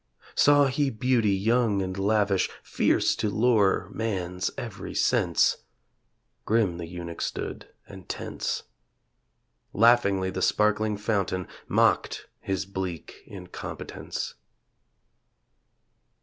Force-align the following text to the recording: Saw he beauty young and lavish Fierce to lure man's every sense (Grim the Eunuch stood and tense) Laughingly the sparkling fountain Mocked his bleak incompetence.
Saw 0.33 0.65
he 0.65 0.89
beauty 0.89 1.29
young 1.29 1.79
and 1.83 1.95
lavish 1.95 2.49
Fierce 2.63 3.15
to 3.17 3.29
lure 3.29 3.87
man's 3.93 4.49
every 4.57 4.95
sense 4.95 5.57
(Grim 6.43 6.79
the 6.79 6.87
Eunuch 6.87 7.21
stood 7.21 7.69
and 7.87 8.09
tense) 8.09 8.63
Laughingly 9.73 10.31
the 10.31 10.41
sparkling 10.41 10.97
fountain 10.97 11.47
Mocked 11.67 12.25
his 12.39 12.65
bleak 12.65 13.21
incompetence. 13.27 14.33